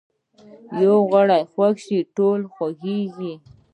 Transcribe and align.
یو 0.83 0.97
غړی 1.11 1.41
خوږ 1.51 1.75
شي 1.85 1.99
ټول 2.15 2.39
خوږیږي 2.53 3.33